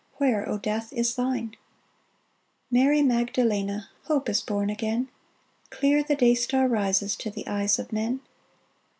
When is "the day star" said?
6.01-6.67